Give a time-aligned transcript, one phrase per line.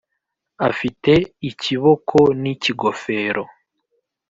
[0.69, 1.13] Afite
[1.49, 3.43] ikiboko n'ikigofero